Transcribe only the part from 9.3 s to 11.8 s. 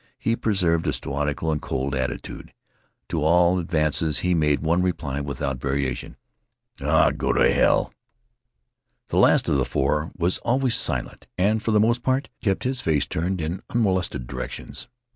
of the four was always silent and, for the